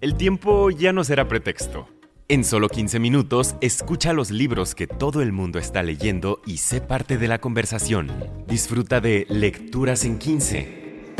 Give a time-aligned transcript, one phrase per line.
[0.00, 1.86] El tiempo ya no será pretexto.
[2.26, 6.80] En solo 15 minutos, escucha los libros que todo el mundo está leyendo y sé
[6.80, 8.10] parte de la conversación.
[8.46, 11.12] Disfruta de Lecturas en 15.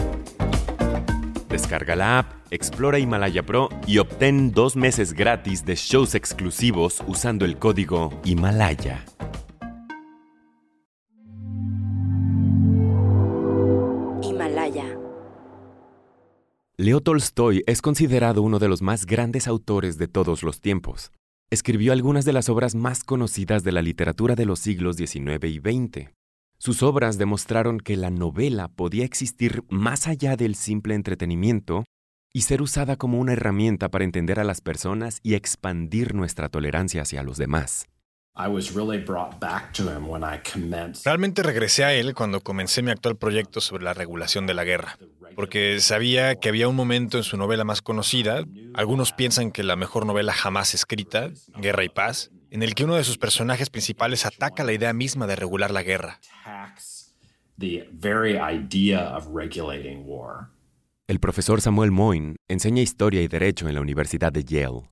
[1.50, 7.44] Descarga la app, explora Himalaya Pro y obtén dos meses gratis de shows exclusivos usando
[7.44, 9.04] el código Himalaya.
[16.80, 21.12] Leo Tolstoy es considerado uno de los más grandes autores de todos los tiempos.
[21.50, 25.58] Escribió algunas de las obras más conocidas de la literatura de los siglos XIX y
[25.58, 26.08] XX.
[26.56, 31.84] Sus obras demostraron que la novela podía existir más allá del simple entretenimiento
[32.32, 37.02] y ser usada como una herramienta para entender a las personas y expandir nuestra tolerancia
[37.02, 37.90] hacia los demás.
[41.04, 44.98] Realmente regresé a él cuando comencé mi actual proyecto sobre la regulación de la guerra,
[45.34, 49.76] porque sabía que había un momento en su novela más conocida, algunos piensan que la
[49.76, 54.24] mejor novela jamás escrita, Guerra y Paz, en el que uno de sus personajes principales
[54.26, 56.20] ataca la idea misma de regular la guerra.
[61.06, 64.90] El profesor Samuel Moyn enseña historia y derecho en la Universidad de Yale.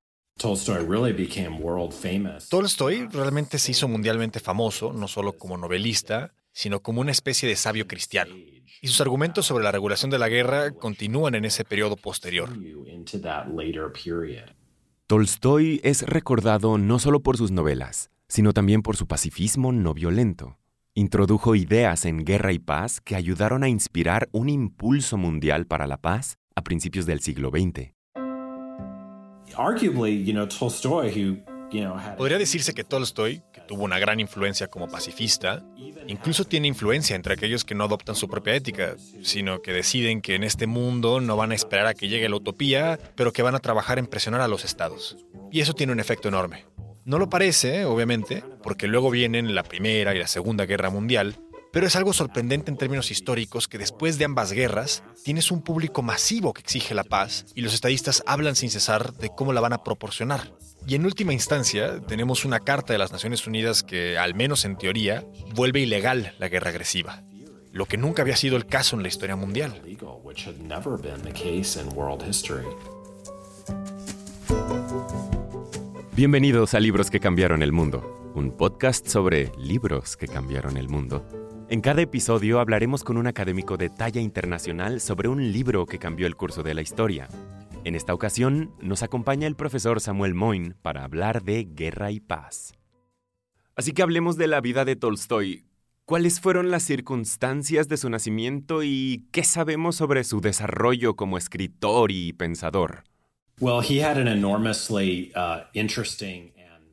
[2.48, 7.56] Tolstoy realmente se hizo mundialmente famoso, no solo como novelista, sino como una especie de
[7.56, 8.34] sabio cristiano.
[8.80, 12.50] Y sus argumentos sobre la regulación de la guerra continúan en ese periodo posterior.
[15.06, 20.58] Tolstoy es recordado no solo por sus novelas, sino también por su pacifismo no violento.
[20.94, 25.96] Introdujo ideas en Guerra y Paz que ayudaron a inspirar un impulso mundial para la
[25.96, 27.97] paz a principios del siglo XX.
[32.16, 35.62] Podría decirse que Tolstoy, que tuvo una gran influencia como pacifista,
[36.06, 40.34] incluso tiene influencia entre aquellos que no adoptan su propia ética, sino que deciden que
[40.34, 43.54] en este mundo no van a esperar a que llegue la utopía, pero que van
[43.54, 45.16] a trabajar en presionar a los estados.
[45.52, 46.64] Y eso tiene un efecto enorme.
[47.04, 51.36] No lo parece, obviamente, porque luego vienen la Primera y la Segunda Guerra Mundial,
[51.78, 56.02] pero es algo sorprendente en términos históricos que después de ambas guerras tienes un público
[56.02, 59.72] masivo que exige la paz y los estadistas hablan sin cesar de cómo la van
[59.72, 60.52] a proporcionar.
[60.88, 64.76] Y en última instancia, tenemos una carta de las Naciones Unidas que, al menos en
[64.76, 65.24] teoría,
[65.54, 67.22] vuelve ilegal la guerra agresiva,
[67.70, 69.80] lo que nunca había sido el caso en la historia mundial.
[76.16, 81.37] Bienvenidos a Libros que cambiaron el mundo, un podcast sobre libros que cambiaron el mundo.
[81.70, 86.26] En cada episodio hablaremos con un académico de talla internacional sobre un libro que cambió
[86.26, 87.28] el curso de la historia.
[87.84, 92.72] En esta ocasión nos acompaña el profesor Samuel Moyn para hablar de guerra y paz.
[93.76, 95.66] Así que hablemos de la vida de Tolstoy.
[96.06, 102.10] ¿Cuáles fueron las circunstancias de su nacimiento y qué sabemos sobre su desarrollo como escritor
[102.10, 103.04] y pensador?
[103.60, 103.82] Uh,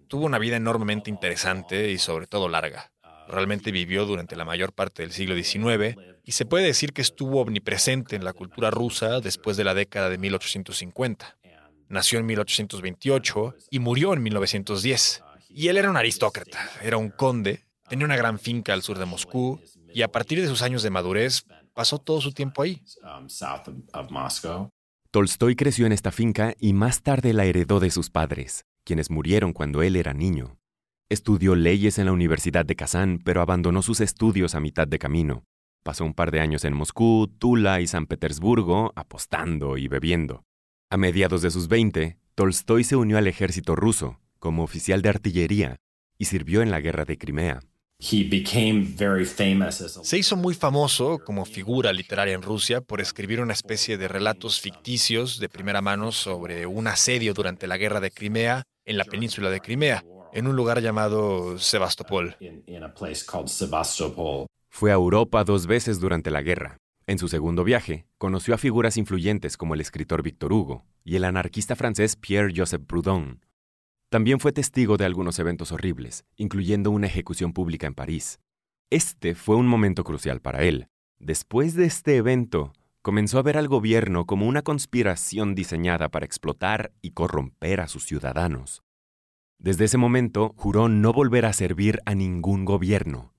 [0.09, 2.91] Tuvo una vida enormemente interesante y sobre todo larga.
[3.27, 7.41] Realmente vivió durante la mayor parte del siglo XIX y se puede decir que estuvo
[7.41, 11.37] omnipresente en la cultura rusa después de la década de 1850.
[11.87, 15.23] Nació en 1828 y murió en 1910.
[15.49, 19.05] Y él era un aristócrata, era un conde, tenía una gran finca al sur de
[19.05, 19.59] Moscú
[19.93, 22.81] y a partir de sus años de madurez pasó todo su tiempo ahí.
[25.11, 29.53] Tolstoy creció en esta finca y más tarde la heredó de sus padres, quienes murieron
[29.53, 30.57] cuando él era niño.
[31.07, 35.43] Estudió leyes en la Universidad de Kazán, pero abandonó sus estudios a mitad de camino.
[35.83, 40.43] Pasó un par de años en Moscú, Tula y San Petersburgo, apostando y bebiendo.
[40.89, 45.75] A mediados de sus 20, Tolstoy se unió al ejército ruso como oficial de artillería
[46.17, 47.59] y sirvió en la guerra de Crimea.
[50.03, 54.59] Se hizo muy famoso como figura literaria en Rusia por escribir una especie de relatos
[54.59, 59.49] ficticios de primera mano sobre un asedio durante la guerra de Crimea en la península
[59.49, 60.03] de Crimea,
[60.35, 62.35] en un lugar llamado Sebastopol.
[64.69, 66.77] Fue a Europa dos veces durante la guerra.
[67.07, 71.23] En su segundo viaje, conoció a figuras influyentes como el escritor Victor Hugo y el
[71.23, 73.39] anarquista francés Pierre-Joseph Proudhon.
[74.09, 78.39] También fue testigo de algunos eventos horribles, incluyendo una ejecución pública en París.
[78.89, 80.87] Este fue un momento crucial para él.
[81.17, 86.91] Después de este evento, comenzó a ver al gobierno como una conspiración diseñada para explotar
[87.01, 88.84] y corromper a sus ciudadanos.
[89.65, 93.33] Desde ese momento juró no volver a servir a ningún gobierno.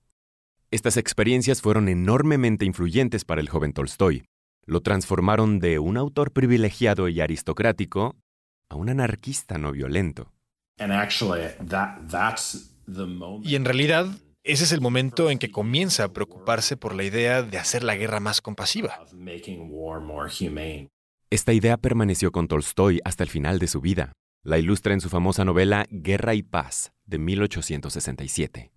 [0.72, 4.24] Estas experiencias fueron enormemente influyentes para el joven Tolstoy.
[4.64, 8.16] Lo transformaron de un autor privilegiado y aristocrático
[8.68, 10.32] a un anarquista no violento.
[13.44, 14.08] Y en realidad,
[14.42, 17.94] ese es el momento en que comienza a preocuparse por la idea de hacer la
[17.94, 19.06] guerra más compasiva.
[21.30, 24.10] Esta idea permaneció con Tolstoy hasta el final de su vida.
[24.46, 28.70] La ilustra en su famosa novela Guerra y Paz de 1867.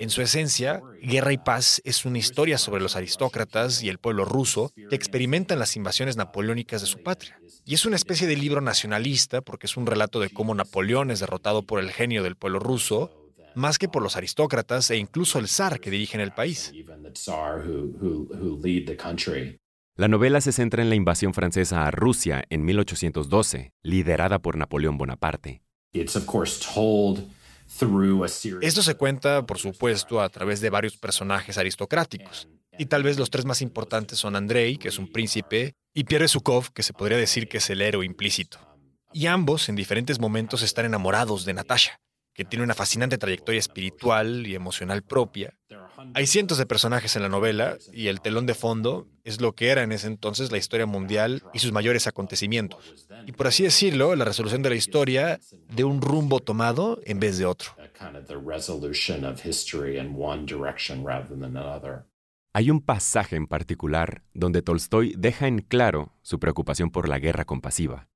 [0.00, 4.24] En su esencia, Guerra y Paz es una historia sobre los aristócratas y el pueblo
[4.24, 7.38] ruso que experimentan las invasiones napoleónicas de su patria.
[7.66, 11.20] Y es una especie de libro nacionalista porque es un relato de cómo Napoleón es
[11.20, 13.10] derrotado por el genio del pueblo ruso,
[13.54, 16.72] más que por los aristócratas e incluso el zar que dirigen el país.
[19.96, 24.96] La novela se centra en la invasión francesa a Rusia en 1812, liderada por Napoleón
[24.96, 25.62] Bonaparte.
[28.62, 32.48] Esto se cuenta, por supuesto, a través de varios personajes aristocráticos.
[32.78, 36.28] Y tal vez los tres más importantes son Andrei, que es un príncipe, y Pierre
[36.28, 38.58] Zukov, que se podría decir que es el héroe implícito.
[39.12, 42.00] Y ambos, en diferentes momentos, están enamorados de Natasha,
[42.32, 45.58] que tiene una fascinante trayectoria espiritual y emocional propia.
[46.14, 49.68] Hay cientos de personajes en la novela y el telón de fondo es lo que
[49.68, 53.06] era en ese entonces la historia mundial y sus mayores acontecimientos.
[53.26, 57.38] Y por así decirlo, la resolución de la historia de un rumbo tomado en vez
[57.38, 57.72] de otro.
[62.52, 67.44] Hay un pasaje en particular donde Tolstoy deja en claro su preocupación por la guerra
[67.44, 68.08] compasiva.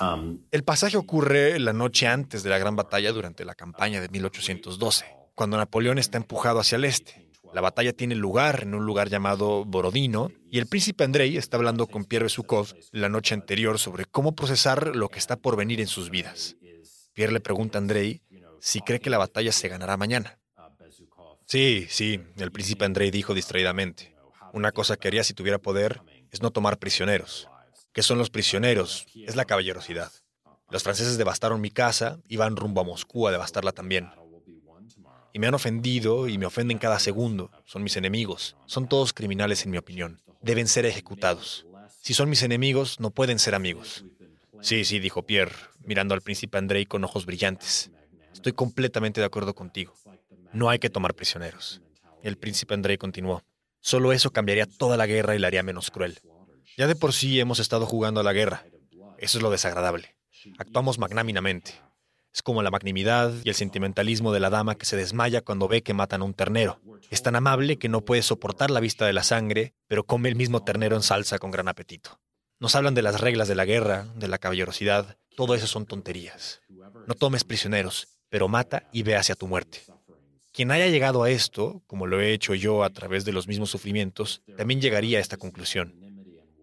[0.00, 4.08] Um, el pasaje ocurre la noche antes de la gran batalla durante la campaña de
[4.08, 7.24] 1812, cuando Napoleón está empujado hacia el este.
[7.52, 11.86] La batalla tiene lugar en un lugar llamado Borodino y el príncipe Andrei está hablando
[11.86, 15.86] con Pierre Zukov la noche anterior sobre cómo procesar lo que está por venir en
[15.86, 16.56] sus vidas.
[17.12, 18.22] Pierre le pregunta a Andrei
[18.60, 20.38] si cree que la batalla se ganará mañana.
[21.46, 24.16] Sí, sí, el príncipe Andrei dijo distraídamente.
[24.52, 26.00] Una cosa que haría si tuviera poder
[26.30, 27.48] es no tomar prisioneros.
[27.92, 29.06] ¿Qué son los prisioneros?
[29.14, 30.10] Es la caballerosidad.
[30.70, 34.10] Los franceses devastaron mi casa y van rumbo a Moscú a devastarla también.
[35.34, 37.50] Y me han ofendido y me ofenden cada segundo.
[37.66, 38.56] Son mis enemigos.
[38.66, 40.22] Son todos criminales en mi opinión.
[40.40, 41.66] Deben ser ejecutados.
[42.00, 44.04] Si son mis enemigos, no pueden ser amigos.
[44.62, 47.90] Sí, sí, dijo Pierre, mirando al príncipe Andrei con ojos brillantes.
[48.32, 49.94] Estoy completamente de acuerdo contigo.
[50.52, 51.82] No hay que tomar prisioneros.
[52.22, 53.42] El príncipe Andrei continuó.
[53.80, 56.20] Solo eso cambiaría toda la guerra y la haría menos cruel.
[56.76, 58.64] Ya de por sí hemos estado jugando a la guerra.
[59.18, 60.14] Eso es lo desagradable.
[60.58, 61.72] Actuamos magnáminamente.
[62.34, 65.84] Es como la magnanimidad y el sentimentalismo de la dama que se desmaya cuando ve
[65.84, 66.80] que matan a un ternero.
[67.08, 70.34] Es tan amable que no puede soportar la vista de la sangre, pero come el
[70.34, 72.18] mismo ternero en salsa con gran apetito.
[72.58, 75.16] Nos hablan de las reglas de la guerra, de la caballerosidad.
[75.36, 76.60] Todo eso son tonterías.
[77.06, 79.82] No tomes prisioneros, pero mata y ve hacia tu muerte.
[80.52, 83.70] Quien haya llegado a esto, como lo he hecho yo a través de los mismos
[83.70, 86.03] sufrimientos, también llegaría a esta conclusión.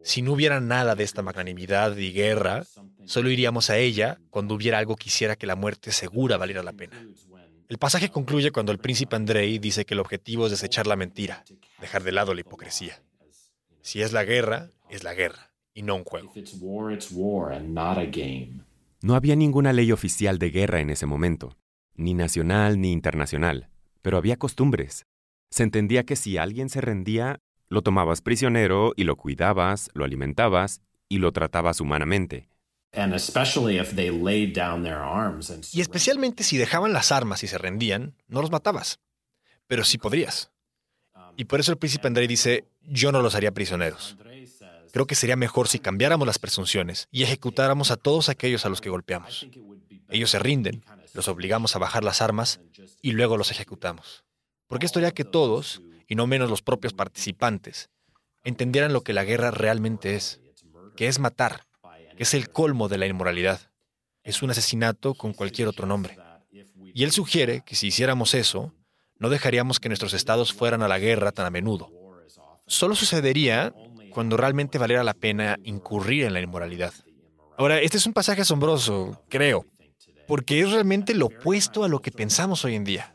[0.03, 2.63] Si no hubiera nada de esta magnanimidad y guerra,
[3.05, 6.73] solo iríamos a ella cuando hubiera algo que hiciera que la muerte segura valiera la
[6.73, 7.05] pena.
[7.69, 11.43] El pasaje concluye cuando el príncipe Andrei dice que el objetivo es desechar la mentira,
[11.79, 13.01] dejar de lado la hipocresía.
[13.81, 16.33] Si es la guerra, es la guerra, y no un juego.
[19.01, 21.57] No había ninguna ley oficial de guerra en ese momento,
[21.95, 23.69] ni nacional ni internacional,
[24.01, 25.05] pero había costumbres.
[25.49, 27.39] Se entendía que si alguien se rendía,
[27.71, 32.49] lo tomabas prisionero y lo cuidabas, lo alimentabas y lo tratabas humanamente.
[35.73, 38.99] Y especialmente si dejaban las armas y se rendían, no los matabas.
[39.67, 40.51] Pero sí podrías.
[41.37, 44.17] Y por eso el príncipe Andrei dice, yo no los haría prisioneros.
[44.91, 48.81] Creo que sería mejor si cambiáramos las presunciones y ejecutáramos a todos aquellos a los
[48.81, 49.47] que golpeamos.
[50.09, 52.59] Ellos se rinden, los obligamos a bajar las armas
[53.01, 54.25] y luego los ejecutamos.
[54.67, 57.89] Porque esto haría que todos, y no menos los propios participantes,
[58.43, 60.41] entendieran lo que la guerra realmente es,
[60.97, 61.67] que es matar,
[62.17, 63.61] que es el colmo de la inmoralidad.
[64.21, 66.17] Es un asesinato con cualquier otro nombre.
[66.93, 68.73] Y él sugiere que si hiciéramos eso,
[69.19, 71.89] no dejaríamos que nuestros estados fueran a la guerra tan a menudo.
[72.67, 73.73] Solo sucedería
[74.11, 76.93] cuando realmente valiera la pena incurrir en la inmoralidad.
[77.57, 79.65] Ahora, este es un pasaje asombroso, creo,
[80.27, 83.13] porque es realmente lo opuesto a lo que pensamos hoy en día.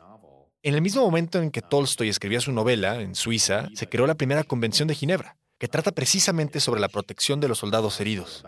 [0.66, 4.16] En el mismo momento en que Tolstoy escribía su novela, en Suiza, se creó la
[4.16, 8.44] primera Convención de Ginebra, que trata precisamente sobre la protección de los soldados heridos.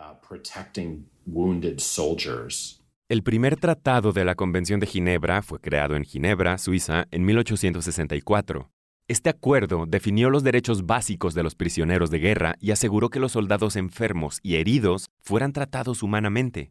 [3.09, 8.69] El primer tratado de la Convención de Ginebra fue creado en Ginebra, Suiza, en 1864.
[9.07, 13.31] Este acuerdo definió los derechos básicos de los prisioneros de guerra y aseguró que los
[13.31, 16.71] soldados enfermos y heridos fueran tratados humanamente.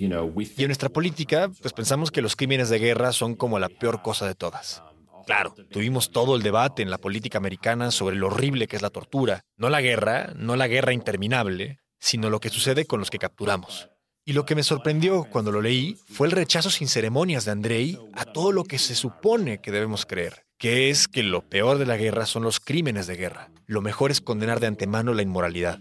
[0.00, 4.02] Y en nuestra política, pues pensamos que los crímenes de guerra son como la peor
[4.02, 4.82] cosa de todas.
[5.26, 8.90] Claro, tuvimos todo el debate en la política americana sobre lo horrible que es la
[8.90, 9.42] tortura.
[9.56, 13.90] No la guerra, no la guerra interminable, sino lo que sucede con los que capturamos.
[14.24, 17.98] Y lo que me sorprendió cuando lo leí fue el rechazo sin ceremonias de Andrei
[18.12, 20.44] a todo lo que se supone que debemos creer.
[20.58, 23.50] que es que lo peor de la guerra son los crímenes de guerra.
[23.66, 25.80] Lo mejor es condenar de antemano la inmoralidad.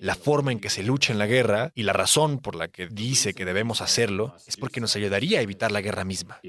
[0.00, 2.88] La forma en que se lucha en la guerra y la razón por la que
[2.88, 6.40] dice que debemos hacerlo es porque nos ayudaría a evitar la guerra misma.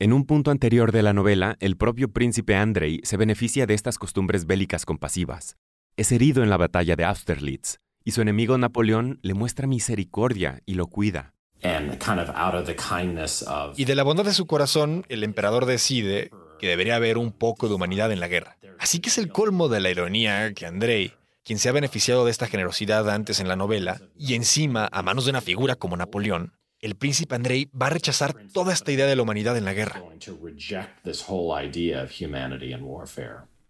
[0.00, 3.98] En un punto anterior de la novela, el propio príncipe Andrei se beneficia de estas
[3.98, 5.56] costumbres bélicas compasivas.
[5.96, 10.74] Es herido en la batalla de Austerlitz, y su enemigo Napoleón le muestra misericordia y
[10.74, 11.34] lo cuida.
[13.76, 17.68] Y de la bondad de su corazón, el emperador decide que debería haber un poco
[17.68, 18.56] de humanidad en la guerra.
[18.78, 21.12] Así que es el colmo de la ironía que Andrei,
[21.44, 25.24] quien se ha beneficiado de esta generosidad antes en la novela, y encima a manos
[25.24, 29.16] de una figura como Napoleón, el príncipe Andrei va a rechazar toda esta idea de
[29.16, 30.02] la humanidad en la guerra.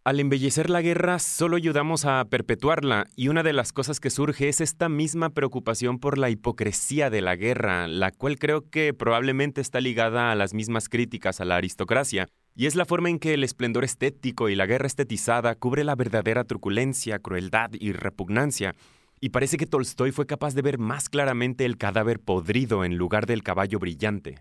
[0.05, 4.49] Al embellecer la guerra solo ayudamos a perpetuarla y una de las cosas que surge
[4.49, 9.61] es esta misma preocupación por la hipocresía de la guerra, la cual creo que probablemente
[9.61, 12.29] está ligada a las mismas críticas a la aristocracia,
[12.59, 15.95] y es la forma en que el esplendor estético y la guerra estetizada cubre la
[15.95, 18.75] verdadera truculencia, crueldad y repugnancia,
[19.21, 23.27] y parece que Tolstoy fue capaz de ver más claramente el cadáver podrido en lugar
[23.27, 24.41] del caballo brillante.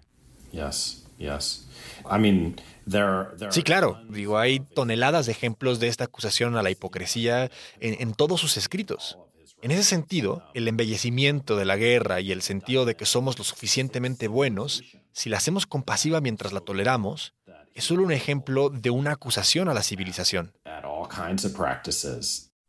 [3.51, 4.01] Sí, claro.
[4.09, 9.19] Digo, hay toneladas de ejemplos de esta acusación a la hipocresía en, todos sus escritos.
[9.61, 13.43] En ese sentido, el embellecimiento de la guerra y el sentido de que somos lo
[13.43, 17.33] suficientemente buenos, si la hacemos compasiva mientras la toleramos,
[17.77, 20.51] es solo un ejemplo de una acusación a la civilización.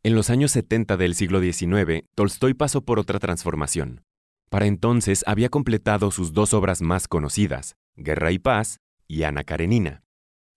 [0.03, 4.03] En los años 70 del siglo XIX, Tolstoy pasó por otra transformación.
[4.51, 10.03] Para entonces había completado sus dos obras más conocidas, Guerra y Paz y Ana Karenina,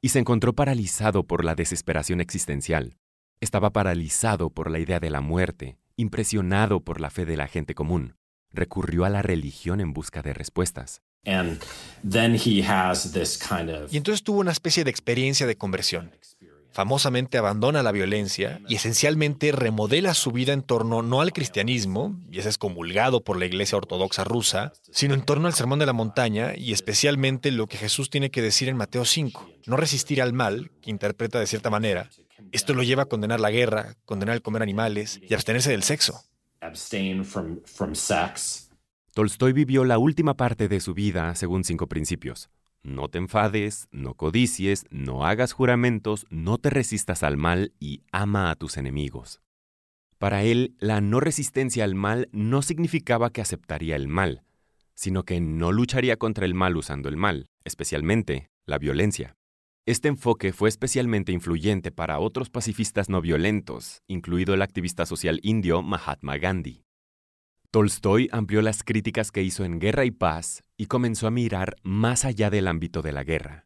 [0.02, 2.98] y se encontró paralizado por la desesperación existencial.
[3.40, 7.74] Estaba paralizado por la idea de la muerte, impresionado por la fe de la gente
[7.74, 8.16] común.
[8.50, 11.00] Recurrió a la religión en busca de respuestas.
[13.90, 16.10] Y entonces tuvo una especie de experiencia de conversión
[16.72, 22.38] famosamente abandona la violencia y esencialmente remodela su vida en torno no al cristianismo, y
[22.38, 25.92] ese es comulgado por la Iglesia Ortodoxa rusa, sino en torno al Sermón de la
[25.92, 30.32] Montaña y especialmente lo que Jesús tiene que decir en Mateo 5, no resistir al
[30.32, 32.08] mal, que interpreta de cierta manera.
[32.50, 36.22] Esto lo lleva a condenar la guerra, condenar el comer animales y abstenerse del sexo.
[39.14, 42.48] Tolstoy vivió la última parte de su vida según cinco principios.
[42.82, 48.50] No te enfades, no codicies, no hagas juramentos, no te resistas al mal y ama
[48.50, 49.42] a tus enemigos.
[50.16, 54.44] Para él, la no resistencia al mal no significaba que aceptaría el mal,
[54.94, 59.36] sino que no lucharía contra el mal usando el mal, especialmente la violencia.
[59.84, 65.82] Este enfoque fue especialmente influyente para otros pacifistas no violentos, incluido el activista social indio
[65.82, 66.82] Mahatma Gandhi.
[67.72, 72.26] Tolstoy amplió las críticas que hizo en Guerra y Paz y comenzó a mirar más
[72.26, 73.64] allá del ámbito de la guerra.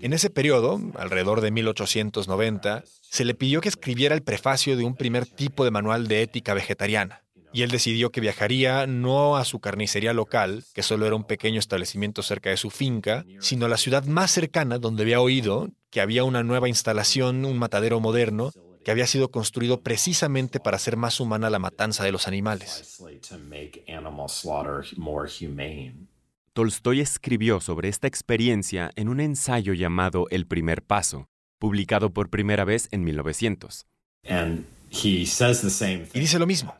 [0.00, 4.94] En ese periodo, alrededor de 1890, se le pidió que escribiera el prefacio de un
[4.94, 7.22] primer tipo de manual de ética vegetariana.
[7.54, 11.58] Y él decidió que viajaría no a su carnicería local, que solo era un pequeño
[11.58, 16.02] establecimiento cerca de su finca, sino a la ciudad más cercana donde había oído que
[16.02, 18.52] había una nueva instalación, un matadero moderno,
[18.84, 22.98] que había sido construido precisamente para hacer más humana la matanza de los animales.
[26.52, 32.64] Tolstoy escribió sobre esta experiencia en un ensayo llamado El primer paso, publicado por primera
[32.64, 33.86] vez en 1900.
[36.12, 36.76] Y dice lo mismo.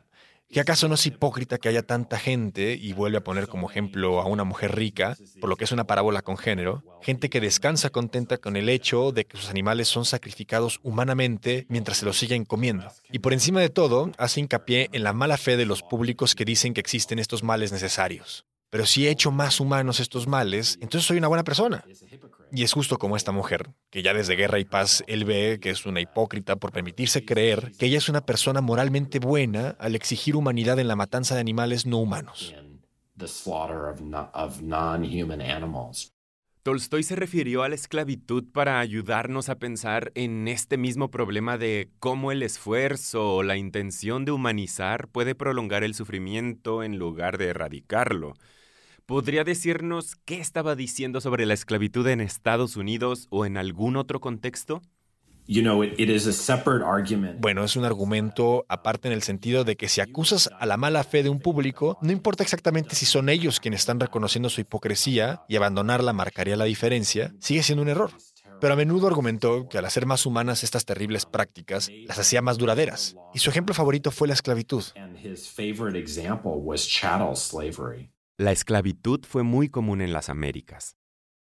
[0.53, 4.21] ¿Que acaso no es hipócrita que haya tanta gente, y vuelve a poner como ejemplo
[4.21, 7.89] a una mujer rica, por lo que es una parábola con género, gente que descansa
[7.89, 12.45] contenta con el hecho de que sus animales son sacrificados humanamente mientras se los siguen
[12.45, 12.87] comiendo?
[13.11, 16.45] Y por encima de todo, hace hincapié en la mala fe de los públicos que
[16.45, 18.45] dicen que existen estos males necesarios.
[18.73, 21.85] Pero si he hecho más humanos estos males, entonces soy una buena persona.
[22.51, 25.69] Y es justo como esta mujer, que ya desde Guerra y Paz él ve que
[25.69, 30.35] es una hipócrita por permitirse creer que ella es una persona moralmente buena al exigir
[30.35, 32.55] humanidad en la matanza de animales no humanos.
[36.63, 41.91] Tolstoy se refirió a la esclavitud para ayudarnos a pensar en este mismo problema de
[41.99, 47.49] cómo el esfuerzo o la intención de humanizar puede prolongar el sufrimiento en lugar de
[47.49, 48.33] erradicarlo.
[49.05, 54.21] ¿Podría decirnos qué estaba diciendo sobre la esclavitud en Estados Unidos o en algún otro
[54.21, 54.81] contexto?
[57.41, 61.03] Bueno, es un argumento aparte en el sentido de que si acusas a la mala
[61.03, 65.41] fe de un público, no importa exactamente si son ellos quienes están reconociendo su hipocresía
[65.49, 68.11] y abandonarla marcaría la diferencia, sigue siendo un error.
[68.61, 72.57] Pero a menudo argumentó que al hacer más humanas estas terribles prácticas, las hacía más
[72.57, 73.17] duraderas.
[73.33, 74.81] Y su ejemplo favorito fue la esclavitud.
[78.39, 80.97] La esclavitud fue muy común en las Américas.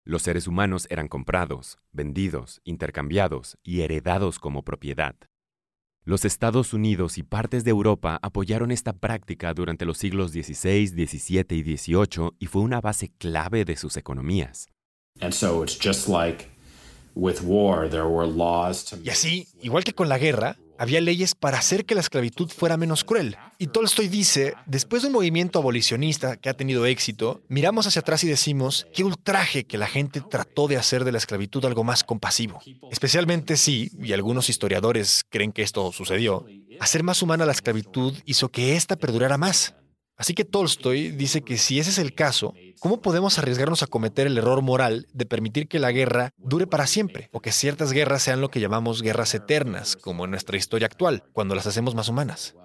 [0.07, 5.14] Los seres humanos eran comprados, vendidos, intercambiados y heredados como propiedad.
[6.04, 11.45] Los Estados Unidos y partes de Europa apoyaron esta práctica durante los siglos XVI, XVII
[11.50, 14.68] y XVIII y fue una base clave de sus economías.
[19.04, 22.76] Y así, igual que con la guerra, había leyes para hacer que la esclavitud fuera
[22.76, 23.37] menos cruel.
[23.58, 28.25] Y Tolstoy dice, después de un movimiento abolicionista que ha tenido éxito, miramos hacia atrás
[28.25, 32.04] y decimos, qué ultraje que la gente trató de hacer de la esclavitud algo más
[32.04, 32.61] compasivo.
[32.90, 36.47] Especialmente si, y algunos historiadores creen que esto sucedió,
[36.80, 39.75] hacer más humana la esclavitud hizo que ésta perdurara más.
[40.18, 44.26] Así que Tolstoy dice que si ese es el caso, ¿cómo podemos arriesgarnos a cometer
[44.26, 48.25] el error moral de permitir que la guerra dure para siempre o que ciertas guerras
[48.25, 52.08] sean lo que llamamos guerras eternas, como en nuestra historia actual, cuando las hacemos más
[52.08, 52.56] humanas?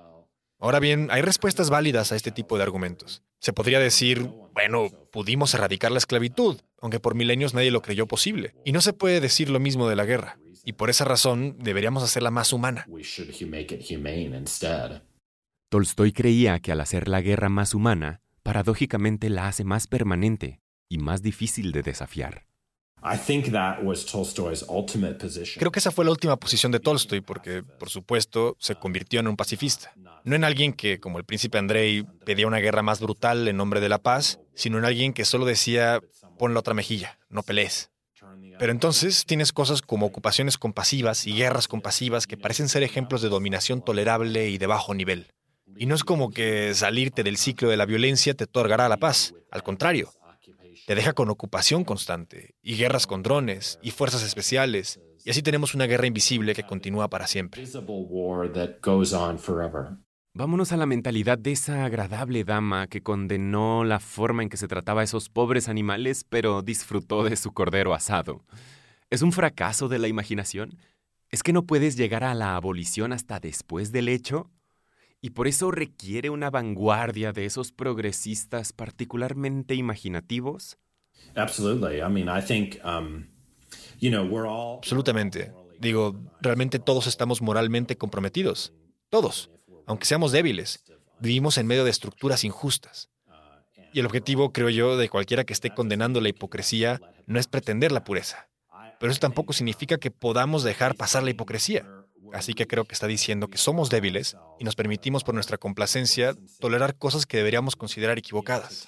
[0.60, 3.22] Ahora bien, hay respuestas válidas a este tipo de argumentos.
[3.40, 8.56] Se podría decir, bueno, pudimos erradicar la esclavitud, aunque por milenios nadie lo creyó posible.
[8.66, 10.40] Y no se puede decir lo mismo de la guerra.
[10.66, 12.88] Y por esa razón deberíamos hacerla más humana.
[15.74, 21.00] Tolstoy creía que al hacer la guerra más humana, paradójicamente la hace más permanente y
[21.00, 22.46] más difícil de desafiar.
[25.58, 29.28] Creo que esa fue la última posición de Tolstoy porque, por supuesto, se convirtió en
[29.28, 29.92] un pacifista.
[30.24, 33.82] No en alguien que, como el príncipe Andrei, pedía una guerra más brutal en nombre
[33.82, 36.02] de la paz, sino en alguien que solo decía,
[36.38, 37.90] pon la otra mejilla, no pelees.
[38.60, 43.30] Pero entonces tienes cosas como ocupaciones compasivas y guerras compasivas que parecen ser ejemplos de
[43.30, 45.34] dominación tolerable y de bajo nivel.
[45.78, 49.34] Y no es como que salirte del ciclo de la violencia te otorgará la paz.
[49.52, 50.12] Al contrario,
[50.86, 55.74] te deja con ocupación constante, y guerras con drones, y fuerzas especiales, y así tenemos
[55.74, 57.64] una guerra invisible que continúa para siempre.
[60.36, 64.68] Vámonos a la mentalidad de esa agradable dama que condenó la forma en que se
[64.68, 68.44] trataba a esos pobres animales, pero disfrutó de su cordero asado.
[69.10, 70.78] ¿Es un fracaso de la imaginación?
[71.30, 74.50] ¿Es que no puedes llegar a la abolición hasta después del hecho?
[75.24, 80.78] Y por eso requiere una vanguardia de esos progresistas particularmente imaginativos.
[84.80, 85.54] Absolutamente.
[85.80, 88.74] Digo, realmente todos estamos moralmente comprometidos.
[89.10, 89.50] Todos.
[89.86, 90.84] Aunque seamos débiles,
[91.22, 93.10] vivimos en medio de estructuras injustas.
[93.94, 97.94] Y el objetivo, creo yo, de cualquiera que esté condenando la hipocresía no es pretender
[97.94, 98.50] la pureza.
[99.00, 101.88] Pero eso tampoco significa que podamos dejar pasar la hipocresía.
[102.34, 106.36] Así que creo que está diciendo que somos débiles y nos permitimos por nuestra complacencia
[106.60, 108.88] tolerar cosas que deberíamos considerar equivocadas.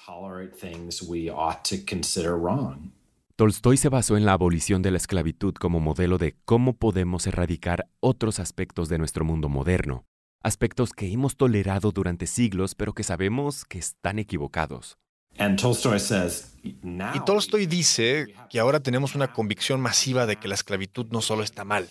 [3.36, 7.86] Tolstoy se basó en la abolición de la esclavitud como modelo de cómo podemos erradicar
[8.00, 10.04] otros aspectos de nuestro mundo moderno,
[10.42, 14.98] aspectos que hemos tolerado durante siglos pero que sabemos que están equivocados.
[17.14, 21.42] Y Tolstoy dice que ahora tenemos una convicción masiva de que la esclavitud no solo
[21.42, 21.90] está mal,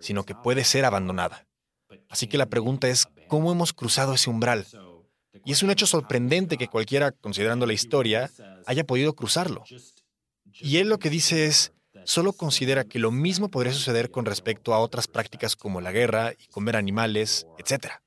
[0.00, 1.46] sino que puede ser abandonada.
[2.08, 4.66] Así que la pregunta es, ¿cómo hemos cruzado ese umbral?
[5.44, 8.30] Y es un hecho sorprendente que cualquiera, considerando la historia,
[8.66, 9.64] haya podido cruzarlo.
[10.52, 11.72] Y él lo que dice es,
[12.04, 16.32] solo considera que lo mismo podría suceder con respecto a otras prácticas como la guerra
[16.38, 18.00] y comer animales, etc.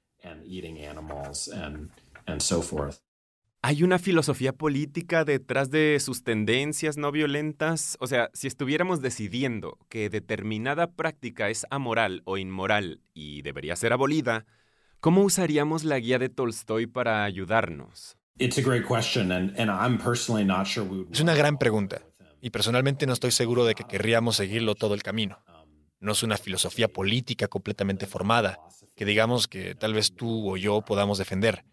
[3.62, 7.98] ¿Hay una filosofía política detrás de sus tendencias no violentas?
[8.00, 13.92] O sea, si estuviéramos decidiendo que determinada práctica es amoral o inmoral y debería ser
[13.92, 14.46] abolida,
[15.02, 18.16] ¿cómo usaríamos la guía de Tolstoy para ayudarnos?
[21.12, 22.02] Es una gran pregunta,
[22.40, 25.38] y personalmente no estoy seguro de que querríamos seguirlo todo el camino.
[26.00, 28.58] No es una filosofía política completamente formada,
[28.96, 31.66] que digamos que tal vez tú o yo podamos defender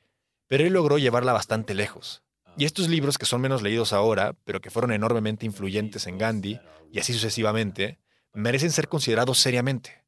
[0.49, 2.23] pero él logró llevarla bastante lejos.
[2.57, 6.61] Y estos libros, que son menos leídos ahora, pero que fueron enormemente influyentes en Gandhi,
[6.91, 7.99] y así sucesivamente,
[8.33, 10.05] merecen ser considerados seriamente.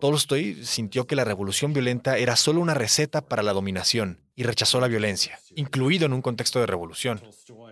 [0.00, 4.80] Tolstoy sintió que la revolución violenta era solo una receta para la dominación y rechazó
[4.80, 7.20] la violencia, incluido en un contexto de revolución.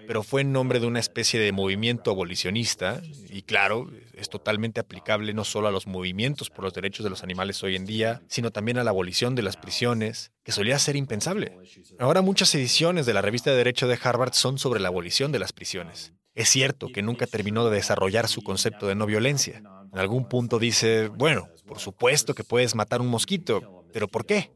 [0.07, 5.33] Pero fue en nombre de una especie de movimiento abolicionista, y claro, es totalmente aplicable
[5.33, 8.51] no solo a los movimientos por los derechos de los animales hoy en día, sino
[8.51, 11.57] también a la abolición de las prisiones, que solía ser impensable.
[11.99, 15.39] Ahora muchas ediciones de la revista de Derecho de Harvard son sobre la abolición de
[15.39, 16.13] las prisiones.
[16.35, 19.63] Es cierto que nunca terminó de desarrollar su concepto de no violencia.
[19.93, 24.53] En algún punto dice, bueno, por supuesto que puedes matar un mosquito, pero ¿por qué?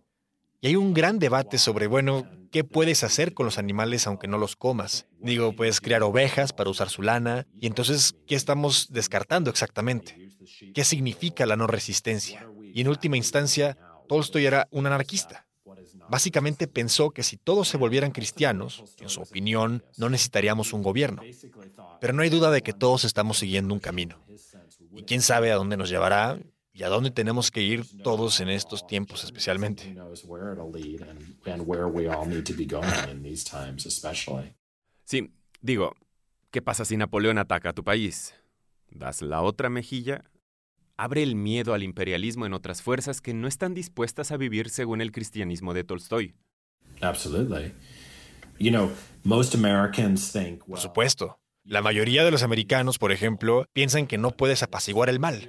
[0.64, 4.38] Y hay un gran debate sobre, bueno, ¿qué puedes hacer con los animales aunque no
[4.38, 5.06] los comas?
[5.20, 10.30] Digo, puedes criar ovejas para usar su lana, y entonces, ¿qué estamos descartando exactamente?
[10.74, 12.48] ¿Qué significa la no resistencia?
[12.72, 13.76] Y en última instancia,
[14.08, 15.46] Tolstoy era un anarquista.
[16.08, 21.20] básicamente pensó que si todos se volvieran cristianos, en su opinión, no necesitaríamos un gobierno.
[22.00, 24.24] Pero no hay duda de que todos estamos siguiendo un camino.
[24.96, 26.38] Y quién sabe a dónde nos llevará
[26.74, 29.94] y a dónde tenemos que ir todos en estos tiempos especialmente.
[35.04, 35.30] Sí,
[35.62, 35.94] digo,
[36.50, 38.34] ¿qué pasa si Napoleón ataca a tu país?
[38.90, 40.24] ¿Das la otra mejilla?
[40.96, 45.00] Abre el miedo al imperialismo en otras fuerzas que no están dispuestas a vivir según
[45.00, 46.34] el cristianismo de Tolstoy.
[50.58, 51.38] Por supuesto.
[51.64, 55.48] La mayoría de los americanos, por ejemplo, piensan que no puedes apaciguar el mal.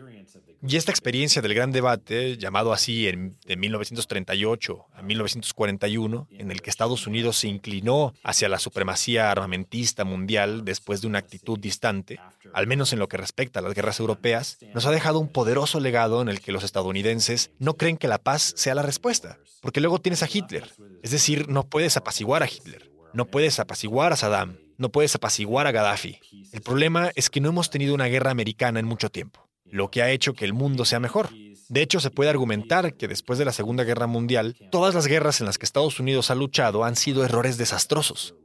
[0.68, 6.62] Y esta experiencia del gran debate, llamado así en, de 1938 a 1941, en el
[6.62, 12.20] que Estados Unidos se inclinó hacia la supremacía armamentista mundial después de una actitud distante,
[12.54, 15.80] al menos en lo que respecta a las guerras europeas, nos ha dejado un poderoso
[15.80, 19.82] legado en el que los estadounidenses no creen que la paz sea la respuesta, porque
[19.82, 20.70] luego tienes a Hitler.
[21.04, 25.68] Es decir, no puedes apaciguar a Hitler, no puedes apaciguar a Saddam, no puedes apaciguar
[25.68, 26.20] a Gaddafi.
[26.52, 30.01] El problema es que no hemos tenido una guerra americana en mucho tiempo, lo que
[30.01, 31.30] ha hecho que el mundo sea mejor.
[31.69, 35.39] De hecho, se puede argumentar que después de la Segunda Guerra Mundial, todas las guerras
[35.39, 38.36] en las que Estados Unidos ha luchado han sido errores desastrosos.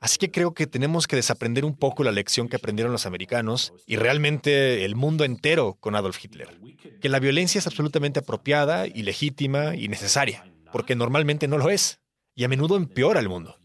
[0.00, 3.74] Así que creo que tenemos que desaprender un poco la lección que aprendieron los americanos
[3.86, 6.58] y realmente el mundo entero con Adolf Hitler.
[7.02, 12.00] Que la violencia es absolutamente apropiada y legítima y necesaria, porque normalmente no lo es,
[12.34, 13.56] y a menudo empeora el mundo.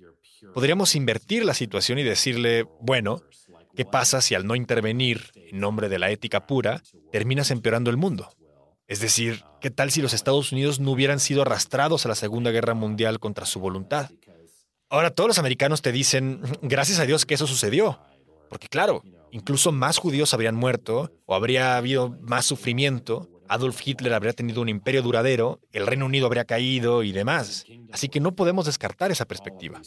[0.53, 3.21] Podríamos invertir la situación y decirle, bueno,
[3.75, 7.97] ¿qué pasa si al no intervenir en nombre de la ética pura, terminas empeorando el
[7.97, 8.29] mundo?
[8.87, 12.51] Es decir, ¿qué tal si los Estados Unidos no hubieran sido arrastrados a la Segunda
[12.51, 14.11] Guerra Mundial contra su voluntad?
[14.89, 17.99] Ahora todos los americanos te dicen, gracias a Dios que eso sucedió.
[18.49, 24.33] Porque claro, incluso más judíos habrían muerto o habría habido más sufrimiento Adolf Hitler habría
[24.33, 27.65] tenido un imperio duradero, el Reino Unido habría caído y demás.
[27.91, 29.81] Así que no podemos descartar esa perspectiva.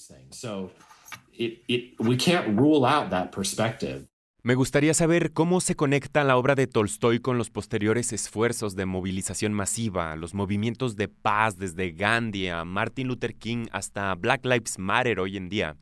[4.42, 8.86] Me gustaría saber cómo se conecta la obra de Tolstoy con los posteriores esfuerzos de
[8.86, 14.78] movilización masiva, los movimientos de paz desde Gandhi a Martin Luther King hasta Black Lives
[14.78, 15.76] Matter hoy en día.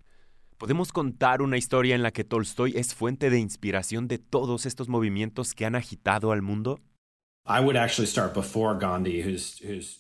[0.59, 4.89] ¿Podemos contar una historia en la que Tolstoy es fuente de inspiración de todos estos
[4.89, 6.81] movimientos que han agitado al mundo?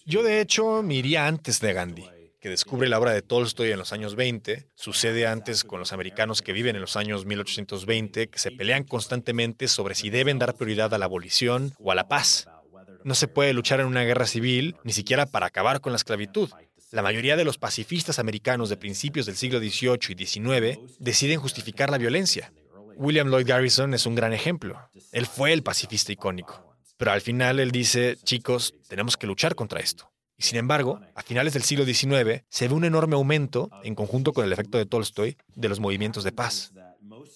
[0.06, 2.04] Yo de hecho me iría antes de Gandhi,
[2.46, 4.68] que descubre la obra de Tolstoy en los años 20.
[4.76, 9.66] Sucede antes con los americanos que viven en los años 1820, que se pelean constantemente
[9.66, 12.46] sobre si deben dar prioridad a la abolición o a la paz.
[13.02, 16.48] No se puede luchar en una guerra civil, ni siquiera para acabar con la esclavitud.
[16.92, 21.90] La mayoría de los pacifistas americanos de principios del siglo XVIII y XIX deciden justificar
[21.90, 22.52] la violencia.
[22.94, 24.78] William Lloyd Garrison es un gran ejemplo.
[25.10, 26.76] Él fue el pacifista icónico.
[26.96, 30.12] Pero al final él dice, chicos, tenemos que luchar contra esto.
[30.38, 34.32] Y sin embargo, a finales del siglo XIX se ve un enorme aumento, en conjunto
[34.32, 36.72] con el efecto de Tolstoy, de los movimientos de paz.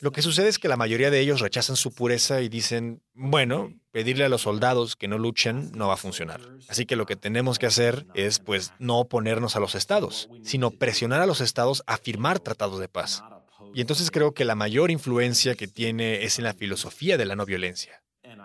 [0.00, 3.72] Lo que sucede es que la mayoría de ellos rechazan su pureza y dicen, bueno,
[3.92, 6.40] pedirle a los soldados que no luchen no va a funcionar.
[6.68, 10.70] Así que lo que tenemos que hacer es, pues, no oponernos a los estados, sino
[10.70, 13.22] presionar a los estados a firmar tratados de paz.
[13.74, 17.36] Y entonces creo que la mayor influencia que tiene es en la filosofía de la
[17.36, 18.02] no violencia.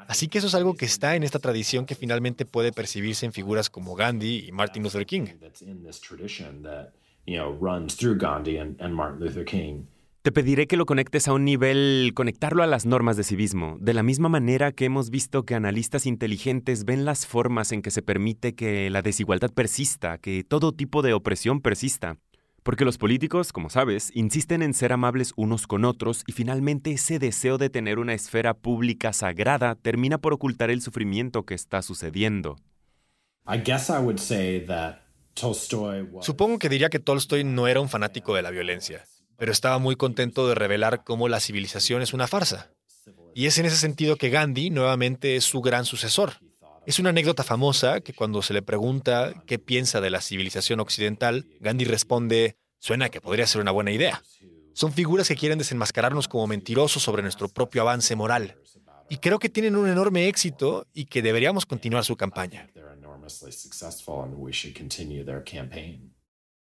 [0.07, 3.33] Así que eso es algo que está en esta tradición que finalmente puede percibirse en
[3.33, 5.25] figuras como Gandhi y Martin Luther King.
[10.25, 13.93] Te pediré que lo conectes a un nivel, conectarlo a las normas de civismo, de
[13.93, 18.01] la misma manera que hemos visto que analistas inteligentes ven las formas en que se
[18.01, 22.17] permite que la desigualdad persista, que todo tipo de opresión persista.
[22.65, 27.19] Porque los políticos, como sabes, insisten en ser amables unos con otros y finalmente ese
[27.19, 32.55] deseo de tener una esfera pública sagrada termina por ocultar el sufrimiento que está sucediendo.
[36.21, 39.05] Supongo que diría que Tolstoy no era un fanático de la violencia,
[39.37, 42.71] pero estaba muy contento de revelar cómo la civilización es una farsa.
[43.35, 46.39] Y es en ese sentido que Gandhi nuevamente es su gran sucesor.
[46.85, 51.47] Es una anécdota famosa que cuando se le pregunta qué piensa de la civilización occidental,
[51.59, 54.21] Gandhi responde, suena que podría ser una buena idea.
[54.73, 58.57] Son figuras que quieren desenmascararnos como mentirosos sobre nuestro propio avance moral.
[59.09, 62.69] Y creo que tienen un enorme éxito y que deberíamos continuar su campaña.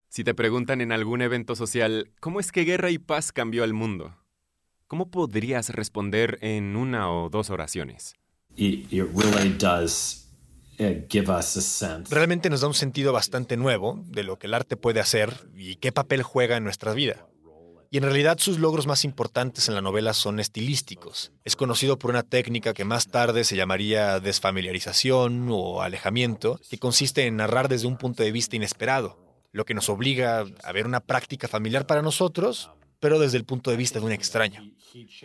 [0.08, 3.74] Si te preguntan en algún evento social, ¿cómo es que guerra y paz cambió al
[3.74, 4.18] mundo?
[4.88, 8.16] ¿Cómo podrías responder en una o dos oraciones?
[12.10, 15.76] Realmente nos da un sentido bastante nuevo de lo que el arte puede hacer y
[15.78, 17.28] qué papel juega en nuestra vida.
[17.92, 21.32] Y en realidad sus logros más importantes en la novela son estilísticos.
[21.46, 27.26] Es conocido por una técnica que más tarde se llamaría desfamiliarización o alejamiento, que consiste
[27.26, 29.18] en narrar desde un punto de vista inesperado,
[29.54, 33.72] lo que nos obliga a ver una práctica familiar para nosotros, pero desde el punto
[33.72, 34.70] de vista de un extraño.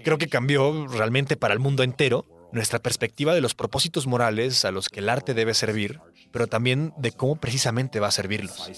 [0.04, 4.70] Creo que cambió realmente para el mundo entero nuestra perspectiva de los propósitos morales a
[4.70, 6.00] los que el arte debe servir,
[6.32, 8.68] pero también de cómo precisamente va a servirlos.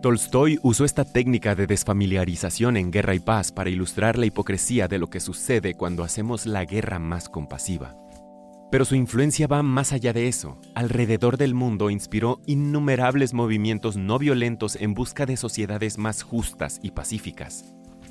[0.00, 4.98] Tolstoy usó esta técnica de desfamiliarización en Guerra y Paz para ilustrar la hipocresía de
[4.98, 7.96] lo que sucede cuando hacemos la guerra más compasiva.
[8.70, 10.60] Pero su influencia va más allá de eso.
[10.76, 16.92] Alrededor del mundo inspiró innumerables movimientos no violentos en busca de sociedades más justas y
[16.92, 17.64] pacíficas.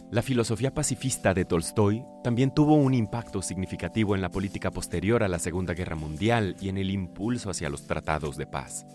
[0.10, 5.28] La filosofía pacifista de Tolstoy también tuvo un impacto significativo en la política posterior a
[5.28, 8.86] la Segunda Guerra Mundial y en el impulso hacia los tratados de paz.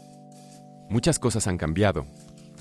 [0.89, 2.07] Muchas cosas han cambiado,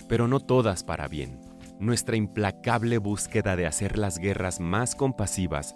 [0.09, 1.39] pero no todas para bien.
[1.79, 5.73] Nuestra implacable búsqueda de hacer las guerras más compasivas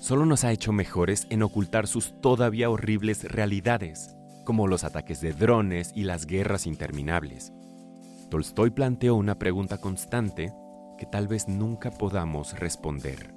[0.00, 5.32] solo nos ha hecho mejores en ocultar sus todavía horribles realidades, como los ataques de
[5.32, 7.52] drones y las guerras interminables.
[8.30, 10.52] Tolstoy planteó una pregunta constante
[10.96, 13.34] que tal vez nunca podamos responder.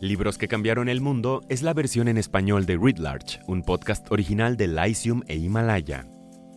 [0.00, 4.10] Libros que cambiaron el mundo es la versión en español de Read Large, un podcast
[4.12, 6.06] original de Lycium e Himalaya.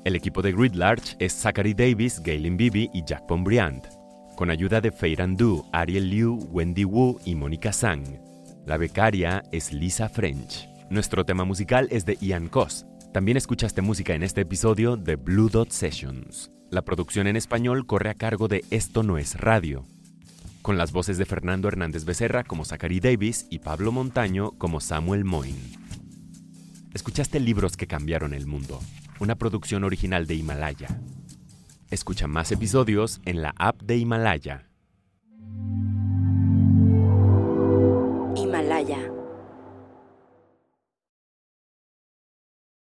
[0.04, 3.88] El equipo de Grid Large es Zachary Davis, Galen Bibi y Jack Pombriand,
[4.36, 8.04] con ayuda de Feiran Du, Ariel Liu, Wendy Wu y Mónica Sang.
[8.66, 10.68] La becaria es Lisa French.
[10.90, 12.86] Nuestro tema musical es de Ian Koss.
[13.14, 16.52] También escuchaste música en este episodio de Blue Dot Sessions.
[16.72, 19.86] La producción en español corre a cargo de Esto No es Radio,
[20.62, 25.26] con las voces de Fernando Hernández Becerra como Zachary Davis y Pablo Montaño como Samuel
[25.26, 25.56] Moin.
[26.94, 28.80] Escuchaste libros que cambiaron el mundo
[29.22, 31.00] una producción original de Himalaya.
[31.92, 34.68] Escucha más episodios en la app de Himalaya.